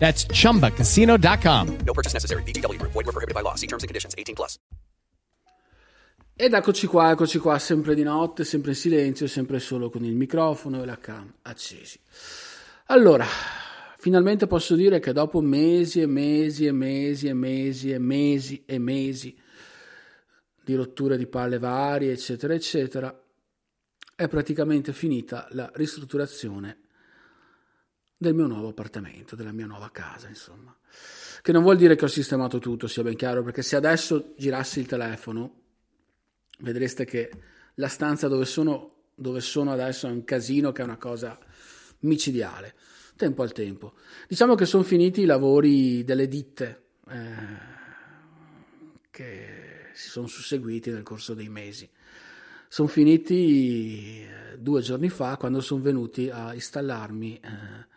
That's 0.00 0.26
chumbacasino.com. 0.26 1.78
No 1.84 1.92
purchase 1.92 2.14
necessary. 2.14 2.42
VGW 2.42 2.78
Group. 2.80 2.92
Void 2.92 3.06
were 3.06 3.12
prohibited 3.12 3.34
by 3.34 3.42
law. 3.42 3.54
See 3.54 3.68
terms 3.68 3.84
and 3.84 3.88
conditions. 3.88 4.14
18 4.18 4.34
plus. 4.34 4.58
Ed 6.42 6.54
eccoci 6.54 6.86
qua, 6.86 7.10
eccoci 7.10 7.38
qua, 7.38 7.58
sempre 7.58 7.94
di 7.94 8.02
notte, 8.02 8.44
sempre 8.44 8.70
in 8.70 8.76
silenzio, 8.76 9.26
sempre 9.26 9.58
solo 9.58 9.90
con 9.90 10.06
il 10.06 10.14
microfono 10.14 10.82
e 10.82 10.86
la 10.86 10.96
cam 10.96 11.30
accesi. 11.42 12.00
Allora, 12.86 13.26
finalmente 13.98 14.46
posso 14.46 14.74
dire 14.74 15.00
che 15.00 15.12
dopo 15.12 15.42
mesi 15.42 16.00
e 16.00 16.06
mesi 16.06 16.64
e 16.64 16.72
mesi 16.72 17.28
e 17.28 17.34
mesi 17.34 17.90
e 17.90 17.98
mesi 17.98 18.62
e 18.64 18.78
mesi 18.78 19.38
di 20.64 20.74
rotture 20.74 21.18
di 21.18 21.26
palle 21.26 21.58
varie, 21.58 22.12
eccetera, 22.12 22.54
eccetera, 22.54 23.22
è 24.16 24.26
praticamente 24.26 24.94
finita 24.94 25.46
la 25.50 25.70
ristrutturazione 25.74 26.78
del 28.20 28.34
mio 28.34 28.46
nuovo 28.46 28.68
appartamento, 28.68 29.34
della 29.34 29.50
mia 29.50 29.64
nuova 29.64 29.90
casa, 29.90 30.28
insomma. 30.28 30.76
Che 31.40 31.52
non 31.52 31.62
vuol 31.62 31.78
dire 31.78 31.96
che 31.96 32.04
ho 32.04 32.08
sistemato 32.08 32.58
tutto, 32.58 32.86
sia 32.86 33.02
ben 33.02 33.16
chiaro, 33.16 33.42
perché 33.42 33.62
se 33.62 33.76
adesso 33.76 34.34
girassi 34.36 34.78
il 34.78 34.86
telefono, 34.86 35.60
vedreste 36.58 37.06
che 37.06 37.30
la 37.76 37.88
stanza 37.88 38.28
dove 38.28 38.44
sono, 38.44 39.04
dove 39.14 39.40
sono 39.40 39.72
adesso 39.72 40.06
è 40.06 40.10
un 40.10 40.24
casino 40.24 40.70
che 40.70 40.82
è 40.82 40.84
una 40.84 40.98
cosa 40.98 41.38
micidiale. 42.00 42.74
Tempo 43.16 43.42
al 43.42 43.52
tempo. 43.52 43.94
Diciamo 44.28 44.54
che 44.54 44.66
sono 44.66 44.82
finiti 44.82 45.22
i 45.22 45.24
lavori 45.24 46.04
delle 46.04 46.28
ditte 46.28 46.88
eh, 47.08 47.16
che 49.10 49.88
si 49.94 50.10
sono 50.10 50.26
susseguiti 50.26 50.90
nel 50.90 51.04
corso 51.04 51.32
dei 51.32 51.48
mesi. 51.48 51.88
Sono 52.68 52.86
finiti 52.86 54.20
eh, 54.20 54.58
due 54.58 54.82
giorni 54.82 55.08
fa 55.08 55.38
quando 55.38 55.62
sono 55.62 55.80
venuti 55.80 56.28
a 56.28 56.52
installarmi 56.52 57.40
eh, 57.42 57.89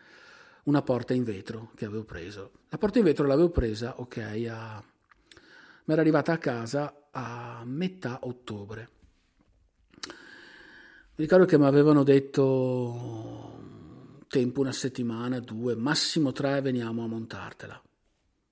una 0.64 0.82
porta 0.82 1.14
in 1.14 1.24
vetro 1.24 1.70
che 1.74 1.84
avevo 1.84 2.04
preso. 2.04 2.52
La 2.68 2.78
porta 2.78 2.98
in 2.98 3.04
vetro 3.04 3.26
l'avevo 3.26 3.50
presa, 3.50 4.00
ok, 4.00 4.16
a... 4.50 4.82
mi 5.84 5.92
era 5.92 6.00
arrivata 6.00 6.32
a 6.32 6.38
casa 6.38 7.08
a 7.10 7.62
metà 7.64 8.20
ottobre. 8.22 8.88
Mi 11.16 11.24
ricordo 11.24 11.44
che 11.44 11.58
mi 11.58 11.66
avevano 11.66 12.02
detto 12.02 13.62
tempo 14.26 14.60
una 14.60 14.72
settimana, 14.72 15.38
due, 15.38 15.76
massimo 15.76 16.32
tre, 16.32 16.60
veniamo 16.60 17.04
a 17.04 17.06
montartela. 17.06 17.80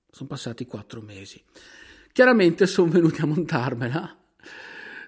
Sono 0.09 0.29
passati 0.29 0.65
quattro 0.65 1.01
mesi. 1.01 1.43
Chiaramente 2.11 2.67
sono 2.67 2.91
venuti 2.91 3.21
a 3.21 3.25
montarmela 3.25 4.22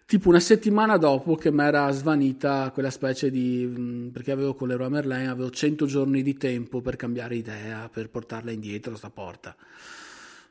tipo 0.06 0.30
una 0.30 0.40
settimana 0.40 0.98
dopo 0.98 1.36
che 1.36 1.52
mi 1.52 1.64
era 1.64 1.90
svanita 1.92 2.70
quella 2.72 2.92
specie 2.92 3.32
di... 3.32 4.10
perché 4.14 4.32
avevo 4.32 4.54
con 4.54 4.68
l'Eroa 4.68 4.90
Merlin, 4.90 5.28
avevo 5.28 5.50
100 5.50 5.86
giorni 5.86 6.22
di 6.22 6.36
tempo 6.36 6.82
per 6.82 6.96
cambiare 6.96 7.36
idea, 7.36 7.90
per 7.90 8.10
portarla 8.10 8.52
indietro 8.52 8.96
sta 8.96 9.10
porta. 9.10 9.56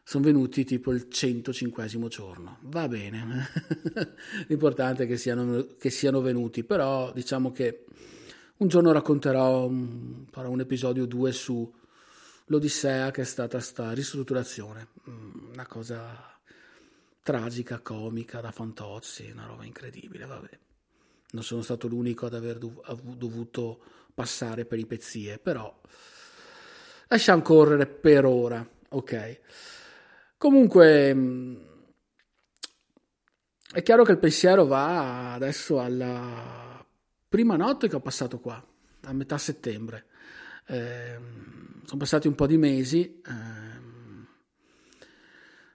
Sono 0.06 0.24
venuti 0.24 0.64
tipo 0.64 0.92
il 0.92 1.08
105 1.08 2.08
giorno. 2.08 2.58
Va 2.62 2.88
bene, 2.88 3.48
l'importante 4.48 5.04
è 5.04 5.06
che 5.06 5.16
siano, 5.16 5.66
che 5.78 5.88
siano 5.88 6.20
venuti, 6.20 6.64
però 6.64 7.10
diciamo 7.12 7.52
che 7.52 7.84
un 8.56 8.68
giorno 8.68 8.92
racconterò 8.92 9.66
un, 9.66 10.26
un 10.30 10.60
episodio 10.60 11.06
2 11.06 11.32
su 11.32 11.72
l'Odissea 12.46 13.10
che 13.10 13.22
è 13.22 13.24
stata 13.24 13.58
sta 13.60 13.92
ristrutturazione, 13.92 14.88
una 15.52 15.66
cosa 15.66 16.33
tragica, 17.24 17.80
comica, 17.80 18.42
da 18.42 18.52
fantozzi, 18.52 19.30
una 19.32 19.46
roba 19.46 19.64
incredibile, 19.64 20.26
vabbè. 20.26 20.58
Non 21.30 21.42
sono 21.42 21.62
stato 21.62 21.88
l'unico 21.88 22.26
ad 22.26 22.34
aver 22.34 22.58
dovuto 22.58 23.82
passare 24.14 24.66
peripezie, 24.66 25.38
però 25.38 25.80
lasciamo 27.08 27.40
correre 27.40 27.86
per 27.86 28.26
ora, 28.26 28.64
ok? 28.90 29.40
Comunque 30.36 31.14
mm, 31.14 31.56
è 33.72 33.82
chiaro 33.82 34.04
che 34.04 34.12
il 34.12 34.18
pensiero 34.18 34.66
va 34.66 35.32
adesso 35.32 35.80
alla 35.80 36.86
prima 37.26 37.56
notte 37.56 37.88
che 37.88 37.96
ho 37.96 38.00
passato 38.00 38.38
qua, 38.38 38.62
a 39.00 39.12
metà 39.14 39.38
settembre. 39.38 40.06
Eh, 40.66 41.18
sono 41.84 41.98
passati 41.98 42.28
un 42.28 42.34
po' 42.34 42.46
di 42.46 42.58
mesi. 42.58 43.22
Eh, 43.26 43.73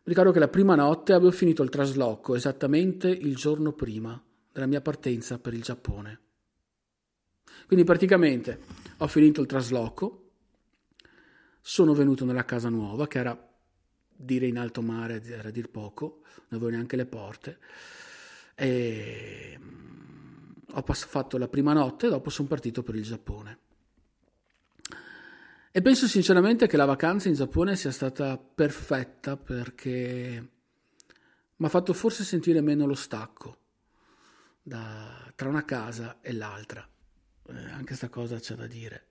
ricordo 0.09 0.31
che 0.31 0.39
la 0.39 0.47
prima 0.47 0.75
notte 0.75 1.13
avevo 1.13 1.31
finito 1.31 1.61
il 1.61 1.69
trasloco 1.69 2.35
esattamente 2.35 3.07
il 3.07 3.35
giorno 3.35 3.73
prima 3.73 4.21
della 4.51 4.65
mia 4.65 4.81
partenza 4.81 5.37
per 5.37 5.53
il 5.53 5.61
Giappone. 5.61 6.19
Quindi 7.67 7.85
praticamente 7.85 8.59
ho 8.97 9.07
finito 9.07 9.41
il 9.41 9.47
trasloco, 9.47 10.31
sono 11.61 11.93
venuto 11.93 12.25
nella 12.25 12.43
casa 12.43 12.69
nuova, 12.69 13.07
che 13.07 13.19
era 13.19 13.49
dire 14.07 14.47
in 14.47 14.57
alto 14.57 14.81
mare, 14.81 15.23
era 15.23 15.51
dir 15.51 15.69
poco, 15.69 16.21
non 16.47 16.59
avevo 16.59 16.69
neanche 16.69 16.95
le 16.95 17.05
porte, 17.05 17.59
e 18.55 19.57
mm, 19.59 20.51
ho 20.71 20.83
fatto 20.93 21.37
la 21.37 21.47
prima 21.47 21.73
notte 21.73 22.07
e 22.07 22.09
dopo 22.09 22.31
sono 22.31 22.47
partito 22.47 22.81
per 22.81 22.95
il 22.95 23.03
Giappone. 23.03 23.59
E 25.71 25.81
penso 25.83 26.07
sinceramente 26.07 26.65
che 26.65 26.77
la 26.77 26.85
vacanza 26.85 27.27
in 27.27 27.35
Giappone 27.35 27.75
sia 27.75 27.91
stata 27.91 28.37
perfetta 28.37 29.37
perché 29.37 30.49
mi 31.55 31.65
ha 31.65 31.69
fatto 31.69 31.93
forse 31.93 32.23
sentire 32.23 32.59
meno 32.61 32.87
lo 32.87 32.95
stacco 32.95 33.57
da, 34.63 35.31
tra 35.35 35.47
una 35.47 35.65
casa 35.65 36.17
e 36.21 36.33
l'altra. 36.33 36.87
Eh, 37.49 37.53
anche 37.53 37.85
questa 37.85 38.09
cosa 38.09 38.39
c'è 38.39 38.55
da 38.55 38.65
dire. 38.65 39.07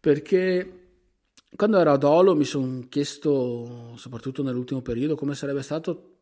Perché 0.00 0.88
quando 1.54 1.78
ero 1.78 1.92
ad 1.92 2.04
Olo 2.04 2.34
mi 2.34 2.44
sono 2.44 2.86
chiesto, 2.88 3.96
soprattutto 3.96 4.42
nell'ultimo 4.42 4.80
periodo, 4.80 5.14
come 5.14 5.34
sarebbe 5.34 5.62
stato 5.62 6.16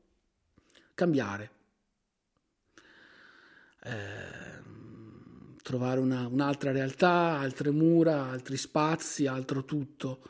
cambiare. 0.95 1.51
Eh, 3.85 4.48
trovare 5.69 6.01
una, 6.01 6.27
un'altra 6.27 6.73
realtà, 6.73 7.39
altre 7.39 7.71
mura, 7.71 8.31
altri 8.31 8.57
spazi, 8.57 9.27
altro 9.27 9.67
tutto. 9.67 10.21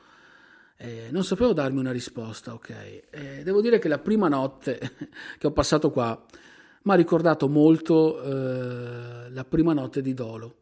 Eh, 0.76 1.10
non 1.12 1.22
sapevo 1.22 1.53
darmi 1.53 1.78
una 1.78 1.93
risposta, 1.93 2.54
ok. 2.54 2.71
Eh, 3.09 3.43
devo 3.44 3.60
dire 3.60 3.78
che 3.78 3.87
la 3.87 4.00
prima 4.00 4.26
notte 4.26 4.81
che 5.38 5.47
ho 5.47 5.53
passato 5.53 5.93
qua 5.93 6.21
mi 6.82 6.93
ha 6.93 6.97
ricordato 6.97 7.49
molto 7.49 8.21
eh, 8.21 9.31
la 9.31 9.44
prima 9.44 9.72
notte 9.72 10.03
di 10.03 10.12
Dolo, 10.12 10.56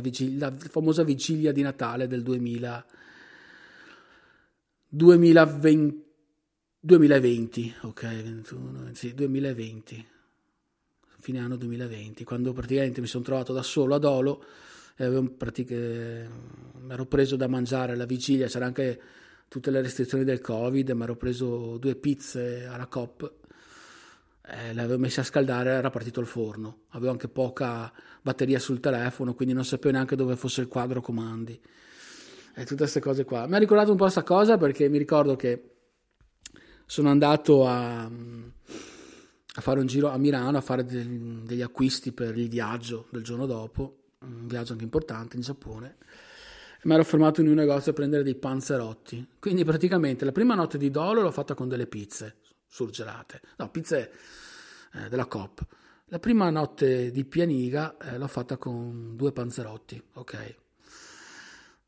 vigilia, 0.00 0.48
la 0.48 0.56
famosa 0.56 1.02
vigilia 1.02 1.52
di 1.52 1.60
Natale 1.60 2.06
del 2.06 2.22
2000, 2.22 2.86
2020, 4.88 6.04
2020, 6.80 7.74
ok, 7.82 8.02
21, 8.02 8.90
sì, 8.94 9.12
2020 9.12 10.16
fine 11.28 11.40
anno 11.40 11.56
2020, 11.56 12.24
quando 12.24 12.54
praticamente 12.54 13.02
mi 13.02 13.06
sono 13.06 13.22
trovato 13.22 13.52
da 13.52 13.62
solo 13.62 13.94
ad 13.94 14.04
Olo 14.04 14.42
e 14.96 15.30
pratic- 15.36 15.70
mi 15.72 16.90
ero 16.90 17.04
preso 17.04 17.36
da 17.36 17.46
mangiare 17.46 17.92
alla 17.92 18.06
vigilia, 18.06 18.46
c'era 18.46 18.64
anche 18.64 18.98
tutte 19.46 19.70
le 19.70 19.82
restrizioni 19.82 20.24
del 20.24 20.40
Covid, 20.40 20.88
mi 20.88 21.02
ero 21.02 21.16
preso 21.16 21.76
due 21.76 21.96
pizze 21.96 22.64
alla 22.64 22.86
COP, 22.86 23.30
eh, 24.46 24.72
le 24.72 24.80
avevo 24.80 24.98
messe 24.98 25.20
a 25.20 25.22
scaldare, 25.22 25.68
era 25.68 25.90
partito 25.90 26.20
il 26.20 26.26
forno, 26.26 26.84
avevo 26.92 27.10
anche 27.10 27.28
poca 27.28 27.92
batteria 28.22 28.58
sul 28.58 28.80
telefono, 28.80 29.34
quindi 29.34 29.52
non 29.52 29.66
sapevo 29.66 29.92
neanche 29.92 30.16
dove 30.16 30.34
fosse 30.34 30.62
il 30.62 30.68
quadro 30.68 31.02
comandi 31.02 31.60
e 32.54 32.62
tutte 32.62 32.76
queste 32.76 33.00
cose 33.00 33.24
qua. 33.24 33.46
Mi 33.46 33.56
ha 33.56 33.58
ricordato 33.58 33.90
un 33.90 33.98
po' 33.98 34.04
questa 34.04 34.22
cosa 34.22 34.56
perché 34.56 34.88
mi 34.88 34.96
ricordo 34.96 35.36
che 35.36 35.72
sono 36.86 37.10
andato 37.10 37.66
a 37.66 38.10
a 39.54 39.60
fare 39.60 39.80
un 39.80 39.86
giro 39.86 40.08
a 40.08 40.18
Milano, 40.18 40.58
a 40.58 40.60
fare 40.60 40.84
del, 40.84 41.42
degli 41.44 41.62
acquisti 41.62 42.12
per 42.12 42.36
il 42.36 42.48
viaggio 42.48 43.06
del 43.10 43.22
giorno 43.22 43.46
dopo, 43.46 44.10
un 44.20 44.46
viaggio 44.46 44.72
anche 44.72 44.84
importante 44.84 45.36
in 45.36 45.42
Giappone. 45.42 45.96
Mi 46.82 46.94
ero 46.94 47.04
fermato 47.04 47.40
in 47.40 47.48
un 47.48 47.54
negozio 47.54 47.90
a 47.90 47.94
prendere 47.94 48.22
dei 48.22 48.36
panzerotti. 48.36 49.26
Quindi 49.40 49.64
praticamente 49.64 50.24
la 50.24 50.32
prima 50.32 50.54
notte 50.54 50.78
di 50.78 50.90
dolo 50.90 51.22
l'ho 51.22 51.32
fatta 51.32 51.54
con 51.54 51.68
delle 51.68 51.86
pizze, 51.86 52.36
surgelate. 52.66 53.40
No, 53.56 53.68
pizze 53.70 54.12
eh, 54.92 55.08
della 55.08 55.26
Coop. 55.26 55.66
La 56.06 56.20
prima 56.20 56.48
notte 56.50 57.10
di 57.10 57.24
pianiga 57.24 57.96
eh, 57.98 58.16
l'ho 58.16 58.28
fatta 58.28 58.56
con 58.56 59.16
due 59.16 59.32
panzerotti, 59.32 60.02
ok? 60.14 60.56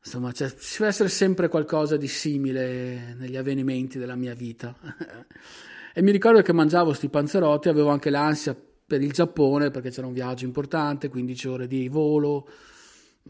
Insomma, 0.03 0.31
cioè, 0.31 0.53
ci 0.55 0.77
deve 0.79 0.89
essere 0.89 1.09
sempre 1.09 1.47
qualcosa 1.47 1.95
di 1.95 2.07
simile 2.07 3.13
negli 3.15 3.37
avvenimenti 3.37 3.97
della 3.97 4.15
mia 4.15 4.33
vita. 4.33 4.75
e 5.93 6.01
mi 6.01 6.11
ricordo 6.11 6.41
che 6.41 6.53
mangiavo 6.53 6.87
questi 6.87 7.09
panzerotti, 7.09 7.69
avevo 7.69 7.89
anche 7.89 8.09
l'ansia 8.09 8.55
per 8.85 9.01
il 9.01 9.11
Giappone 9.11 9.71
perché 9.71 9.89
c'era 9.89 10.07
un 10.07 10.13
viaggio 10.13 10.45
importante, 10.45 11.09
15 11.09 11.47
ore 11.47 11.67
di 11.67 11.87
volo, 11.87 12.47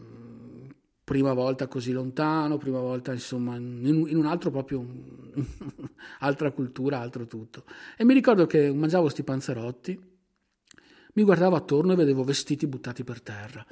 mm, 0.00 0.70
prima 1.04 1.32
volta 1.32 1.68
così 1.68 1.92
lontano, 1.92 2.58
prima 2.58 2.80
volta 2.80 3.12
insomma 3.12 3.56
in, 3.56 4.08
un 4.10 4.26
altro 4.26 4.50
proprio, 4.50 4.84
altra 6.20 6.50
cultura, 6.50 6.98
altro 6.98 7.26
tutto. 7.26 7.64
E 7.96 8.04
mi 8.04 8.14
ricordo 8.14 8.46
che 8.46 8.72
mangiavo 8.72 9.02
questi 9.02 9.22
panzerotti, 9.22 10.00
mi 11.14 11.22
guardavo 11.22 11.56
attorno 11.56 11.92
e 11.92 11.96
vedevo 11.96 12.24
vestiti 12.24 12.66
buttati 12.66 13.04
per 13.04 13.20
terra 13.20 13.64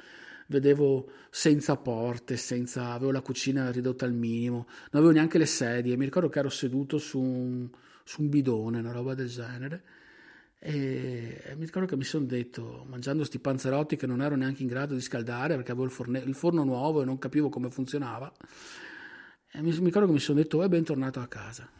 vedevo 0.47 1.09
senza 1.29 1.77
porte, 1.77 2.35
senza, 2.35 2.91
avevo 2.91 3.11
la 3.11 3.21
cucina 3.21 3.71
ridotta 3.71 4.03
al 4.03 4.11
minimo, 4.13 4.67
non 4.91 5.01
avevo 5.01 5.11
neanche 5.11 5.37
le 5.37 5.45
sedie, 5.45 5.95
mi 5.95 6.03
ricordo 6.03 6.27
che 6.27 6.39
ero 6.39 6.49
seduto 6.49 6.97
su 6.97 7.21
un, 7.21 7.69
su 8.11 8.21
un 8.21 8.29
bidone, 8.29 8.79
una 8.79 8.91
roba 8.91 9.13
del 9.13 9.29
genere, 9.29 9.83
e, 10.59 11.41
e 11.45 11.55
mi 11.55 11.63
ricordo 11.63 11.87
che 11.87 11.95
mi 11.95 12.03
sono 12.03 12.25
detto, 12.25 12.85
mangiando 12.89 13.19
questi 13.19 13.39
panzerotti 13.39 13.95
che 13.95 14.05
non 14.05 14.21
ero 14.21 14.35
neanche 14.35 14.63
in 14.63 14.67
grado 14.67 14.93
di 14.95 15.01
scaldare 15.01 15.55
perché 15.55 15.71
avevo 15.71 15.85
il, 15.85 15.91
forne, 15.91 16.19
il 16.19 16.35
forno 16.35 16.65
nuovo 16.65 17.01
e 17.01 17.05
non 17.05 17.17
capivo 17.17 17.47
come 17.47 17.71
funzionava, 17.71 18.29
e 19.53 19.61
mi, 19.61 19.71
mi 19.71 19.85
ricordo 19.85 20.07
che 20.07 20.13
mi 20.13 20.19
sono 20.19 20.39
detto, 20.39 20.61
è 20.61 20.67
bentornato 20.67 21.21
a 21.21 21.27
casa, 21.27 21.69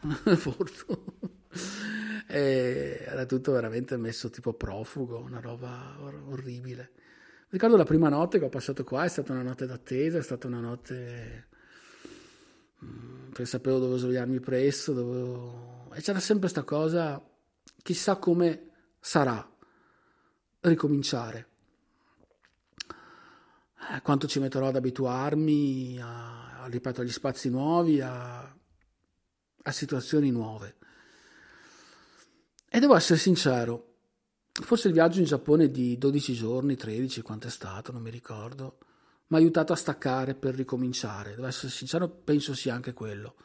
e 2.26 3.04
era 3.06 3.26
tutto 3.26 3.52
veramente 3.52 3.98
messo 3.98 4.30
tipo 4.30 4.54
profugo, 4.54 5.18
una 5.18 5.40
roba 5.40 5.98
orribile. 6.00 6.92
Ricordo 7.50 7.76
la 7.76 7.84
prima 7.84 8.08
notte 8.08 8.38
che 8.38 8.46
ho 8.46 8.48
passato 8.48 8.84
qua, 8.84 9.04
è 9.04 9.08
stata 9.08 9.32
una 9.32 9.42
notte 9.42 9.66
d'attesa, 9.66 10.16
è 10.16 10.22
stata 10.22 10.46
una 10.46 10.60
notte 10.60 11.48
mm, 12.82 13.26
perché 13.28 13.44
sapevo 13.44 13.78
dove 13.78 13.98
svegliarmi 13.98 14.40
presto, 14.40 14.94
dovevo... 14.94 15.81
e 15.92 16.00
c'era 16.00 16.20
sempre 16.20 16.50
questa 16.50 16.64
cosa, 16.64 17.22
chissà 17.82 18.16
come 18.16 18.70
sarà 19.00 19.48
ricominciare. 20.60 21.48
Eh, 23.90 24.00
quanto 24.02 24.26
ci 24.26 24.38
metterò 24.38 24.68
ad 24.68 24.76
abituarmi, 24.76 25.98
a, 26.00 26.66
ripeto, 26.68 27.00
agli 27.00 27.10
spazi 27.10 27.50
nuovi, 27.50 28.00
a, 28.00 28.40
a 28.40 29.70
situazioni 29.70 30.30
nuove. 30.30 30.76
E 32.68 32.80
devo 32.80 32.94
essere 32.94 33.18
sincero, 33.18 33.92
Forse 34.52 34.88
il 34.88 34.92
viaggio 34.92 35.18
in 35.18 35.24
Giappone 35.24 35.70
di 35.70 35.96
12 35.96 36.34
giorni, 36.34 36.76
13, 36.76 37.22
quanto 37.22 37.46
è 37.46 37.50
stato, 37.50 37.90
non 37.90 38.02
mi 38.02 38.10
ricordo, 38.10 38.76
mi 39.28 39.38
ha 39.38 39.40
aiutato 39.40 39.72
a 39.72 39.76
staccare 39.76 40.34
per 40.34 40.54
ricominciare. 40.54 41.34
Devo 41.34 41.46
essere 41.46 41.72
sincero, 41.72 42.06
penso 42.06 42.54
sia 42.54 42.74
anche 42.74 42.92
quello. 42.92 43.36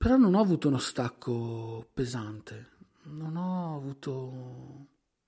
Però 0.00 0.16
non 0.16 0.34
ho 0.34 0.40
avuto 0.40 0.68
uno 0.68 0.78
stacco 0.78 1.86
pesante, 1.92 2.68
non 3.02 3.36
ho 3.36 3.76
avuto... 3.76 4.86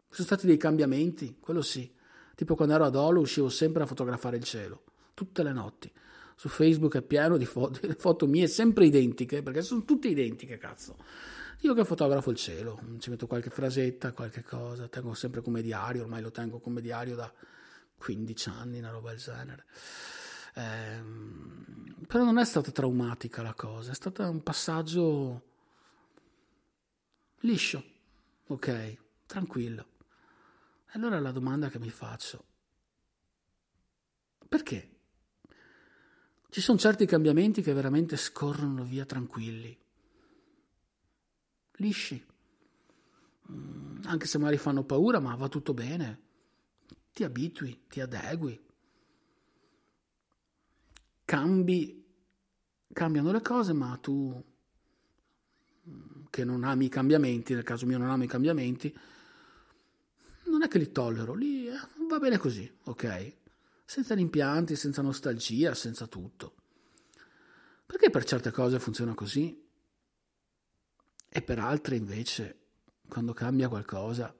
Ci 0.08 0.14
sono 0.14 0.26
stati 0.28 0.46
dei 0.46 0.56
cambiamenti, 0.56 1.36
quello 1.38 1.60
sì. 1.60 1.94
Tipo 2.34 2.56
quando 2.56 2.72
ero 2.72 2.86
ad 2.86 2.96
Olo 2.96 3.20
uscivo 3.20 3.50
sempre 3.50 3.82
a 3.82 3.86
fotografare 3.86 4.38
il 4.38 4.44
cielo, 4.44 4.84
tutte 5.12 5.42
le 5.42 5.52
notti. 5.52 5.92
Su 6.36 6.48
Facebook 6.48 6.96
è 6.96 7.02
pieno 7.02 7.36
di 7.36 7.44
foto, 7.44 7.80
foto 7.98 8.26
mie 8.26 8.46
sempre 8.46 8.86
identiche, 8.86 9.42
perché 9.42 9.60
sono 9.60 9.84
tutte 9.84 10.08
identiche, 10.08 10.56
cazzo 10.56 10.96
io 11.64 11.74
che 11.74 11.84
fotografo 11.84 12.30
il 12.30 12.36
cielo, 12.36 12.80
ci 12.98 13.10
metto 13.10 13.26
qualche 13.26 13.50
frasetta, 13.50 14.12
qualche 14.12 14.42
cosa, 14.42 14.88
tengo 14.88 15.12
sempre 15.12 15.42
come 15.42 15.60
diario, 15.60 16.02
ormai 16.02 16.22
lo 16.22 16.30
tengo 16.30 16.60
come 16.60 16.80
diario 16.80 17.14
da 17.14 17.30
15 17.98 18.48
anni, 18.48 18.78
una 18.78 18.90
roba 18.90 19.10
del 19.10 19.20
genere. 19.20 19.64
Eh, 20.54 21.02
però 22.06 22.24
non 22.24 22.38
è 22.38 22.44
stata 22.44 22.70
traumatica 22.70 23.42
la 23.42 23.54
cosa, 23.54 23.90
è 23.90 23.94
stato 23.94 24.28
un 24.28 24.42
passaggio 24.42 25.42
liscio, 27.40 27.84
ok, 28.46 28.96
tranquillo. 29.26 29.86
E 30.86 30.90
allora 30.92 31.20
la 31.20 31.32
domanda 31.32 31.68
che 31.70 31.78
mi 31.78 31.90
faccio, 31.90 32.44
perché? 34.48 34.90
Ci 36.50 36.60
sono 36.60 36.78
certi 36.78 37.06
cambiamenti 37.06 37.62
che 37.62 37.72
veramente 37.72 38.16
scorrono 38.16 38.84
via 38.84 39.06
tranquilli 39.06 39.82
lisci. 41.82 42.24
Mm, 43.50 44.02
anche 44.04 44.26
se 44.26 44.38
magari 44.38 44.56
fanno 44.56 44.84
paura, 44.84 45.20
ma 45.20 45.34
va 45.34 45.48
tutto 45.48 45.74
bene. 45.74 46.20
Ti 47.12 47.24
abitui, 47.24 47.84
ti 47.88 48.00
adegui. 48.00 48.58
Cambi, 51.32 52.04
cambiano 52.92 53.32
le 53.32 53.40
cose, 53.40 53.72
ma 53.72 53.96
tu 53.96 54.44
mm, 55.88 56.24
che 56.28 56.44
non 56.44 56.62
ami 56.62 56.84
i 56.84 56.88
cambiamenti, 56.90 57.54
nel 57.54 57.62
caso 57.62 57.86
mio 57.86 57.96
non 57.96 58.10
amo 58.10 58.24
i 58.24 58.26
cambiamenti, 58.26 58.94
non 60.44 60.62
è 60.62 60.68
che 60.68 60.76
li 60.76 60.92
tollero, 60.92 61.32
lì 61.32 61.68
eh, 61.68 61.80
va 62.06 62.18
bene 62.18 62.36
così, 62.36 62.70
ok? 62.84 63.36
Senza 63.86 64.14
rimpianti, 64.14 64.76
senza 64.76 65.00
nostalgia, 65.00 65.72
senza 65.72 66.06
tutto. 66.06 66.54
Perché 67.86 68.10
per 68.10 68.24
certe 68.24 68.50
cose 68.50 68.78
funziona 68.78 69.14
così 69.14 69.58
e 71.30 71.40
per 71.40 71.58
altre 71.58 71.96
invece, 71.96 72.58
quando 73.08 73.32
cambia 73.32 73.70
qualcosa, 73.70 74.36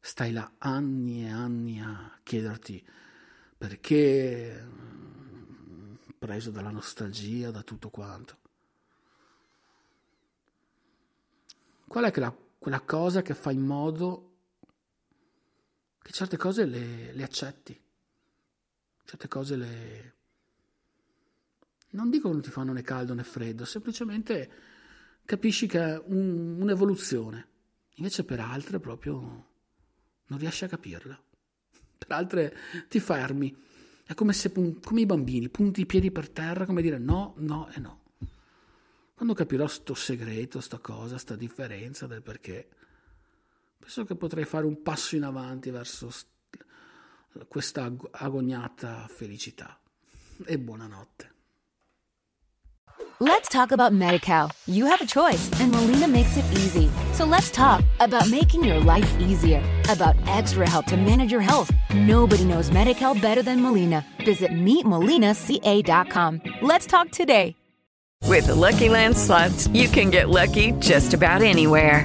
stai 0.00 0.32
là 0.32 0.54
anni 0.58 1.26
e 1.26 1.30
anni 1.30 1.80
a 1.80 2.18
chiederti 2.24 2.84
perché, 3.56 4.66
preso 6.18 6.50
dalla 6.50 6.70
nostalgia, 6.70 7.50
da 7.50 7.62
tutto 7.62 7.90
quanto. 7.90 8.38
Qual 11.86 12.04
è 12.04 12.10
quella, 12.10 12.36
quella 12.58 12.80
cosa 12.80 13.22
che 13.22 13.34
fa 13.34 13.50
in 13.50 13.62
modo 13.62 14.24
che 16.02 16.12
certe 16.12 16.36
cose 16.36 16.64
le, 16.64 17.12
le 17.12 17.22
accetti, 17.22 17.78
certe 19.04 19.28
cose 19.28 19.56
le... 19.56 20.14
Non 21.90 22.10
dico 22.10 22.28
che 22.28 22.34
non 22.34 22.42
ti 22.42 22.50
fanno 22.50 22.72
né 22.72 22.82
caldo 22.82 23.14
né 23.14 23.22
freddo, 23.22 23.64
semplicemente 23.64 24.50
capisci 25.24 25.66
che 25.66 25.80
è 25.80 26.02
un, 26.06 26.60
un'evoluzione. 26.60 27.48
Invece 27.96 28.24
per 28.24 28.40
altre 28.40 28.80
proprio 28.80 29.46
non 30.26 30.38
riesci 30.38 30.64
a 30.64 30.68
capirla. 30.68 31.20
Per 31.98 32.10
altre 32.12 32.56
ti 32.88 33.00
fermi. 33.00 33.66
È 34.08 34.14
come 34.14 34.32
se 34.32 34.50
come 34.50 35.02
i 35.02 35.04
bambini, 35.04 35.50
punti 35.50 35.82
i 35.82 35.86
piedi 35.86 36.10
per 36.10 36.30
terra, 36.30 36.64
come 36.64 36.80
dire 36.80 36.96
no, 36.96 37.34
no 37.36 37.68
e 37.74 37.78
no. 37.78 38.00
Quando 39.12 39.34
capirò 39.34 39.66
sto 39.66 39.92
segreto, 39.92 40.62
sta 40.62 40.78
cosa, 40.78 41.18
sta 41.18 41.36
differenza 41.36 42.06
del 42.06 42.22
perché, 42.22 42.66
penso 43.78 44.06
che 44.06 44.14
potrei 44.14 44.46
fare 44.46 44.64
un 44.64 44.80
passo 44.80 45.14
in 45.14 45.24
avanti 45.24 45.68
verso 45.68 46.10
questa 47.48 47.94
agognata 48.12 49.06
felicità. 49.08 49.78
E 50.42 50.58
buonanotte. 50.58 51.34
Let's 53.20 53.48
talk 53.48 53.72
about 53.72 53.92
MediCal. 53.92 54.52
You 54.68 54.86
have 54.86 55.00
a 55.00 55.06
choice, 55.06 55.50
and 55.60 55.72
Molina 55.72 56.06
makes 56.06 56.36
it 56.36 56.44
easy. 56.52 56.88
So 57.14 57.24
let's 57.24 57.50
talk 57.50 57.84
about 57.98 58.30
making 58.30 58.62
your 58.62 58.78
life 58.78 59.18
easier, 59.18 59.60
about 59.88 60.14
extra 60.28 60.68
help 60.70 60.86
to 60.86 60.96
manage 60.96 61.32
your 61.32 61.40
health. 61.40 61.68
Nobody 61.92 62.44
knows 62.44 62.70
MediCal 62.70 63.20
better 63.20 63.42
than 63.42 63.60
Molina. 63.60 64.06
Visit 64.24 64.52
meetmolinaca.com. 64.52 66.42
Let's 66.62 66.86
talk 66.86 67.10
today. 67.10 67.56
With 68.24 68.46
the 68.46 68.54
Lucky 68.54 68.88
Land 68.88 69.16
slots, 69.16 69.66
you 69.68 69.88
can 69.88 70.10
get 70.10 70.28
lucky 70.28 70.70
just 70.78 71.12
about 71.12 71.42
anywhere. 71.42 72.04